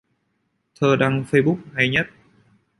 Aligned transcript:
Thơ 0.75 0.95
đăng 0.95 1.23
facebook 1.31 1.57
hay 1.73 1.89
nhất 1.89 2.07